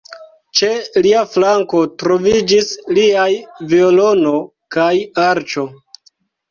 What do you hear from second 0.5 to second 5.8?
Ĉe lia flanko troviĝis liaj violono kaj arĉo.